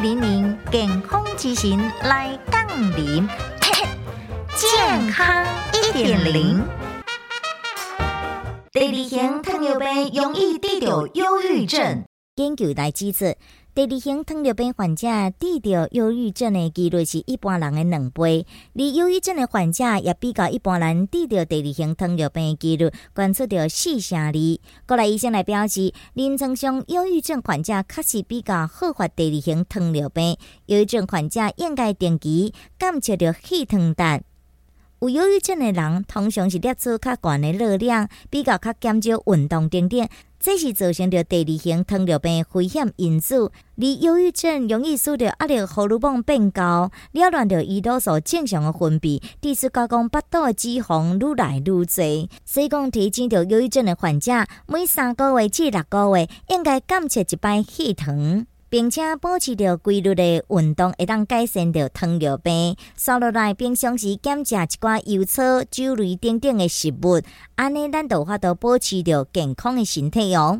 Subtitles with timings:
[0.00, 2.64] 零零健康之行来杠
[2.96, 3.28] 铃，
[4.54, 6.62] 健康一点零。
[8.70, 12.04] 第二型糖尿病容易得到忧郁症，
[12.38, 13.34] 研究来指出。
[13.74, 15.06] 第二型糖尿病患者
[15.38, 18.44] 得到忧郁症的几率是一般人的两倍，
[18.74, 24.32] 而忧郁症的患者也比较一般人得到第二型糖尿病的几率观测到四成二。
[24.84, 34.27] 过来医生来表示，临床上忧郁症患者确实比较好发第二型糖尿病，忧郁症患者应该定期监测着血糖值。
[35.00, 40.08] 有忧郁症的人通常是摄取较悬的热量，比较较减少运动等等。
[40.40, 51.84] 这是造成着第二型糖尿病危险因素，而忧郁症容易使着压力荷尔蒙变高，扰乱着胰岛素正常的分泌，致使加工腹肚的脂肪愈来愈多。
[52.44, 54.32] 所以讲，提醒着忧郁症的患者，
[54.66, 62.76] 每三个月至六个月应该监测一摆血糖，并且保持着规律的运动，会当改善着糖尿病。
[62.96, 67.20] 刷落来，平常时检查一寡油草、酒类等等的食物。
[67.56, 70.56] 安尼，咱就法度保持着健康的身体哦。